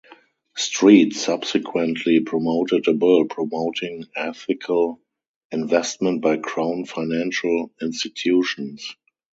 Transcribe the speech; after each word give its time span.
Street 0.57 1.11
subsequently 1.13 2.21
promoted 2.21 2.87
a 2.87 2.93
bill 2.95 3.25
promoting 3.25 4.05
ethical 4.15 4.99
investment 5.51 6.21
by 6.23 6.37
crown 6.37 6.85
financial 6.85 7.71
institutions. 7.79 8.95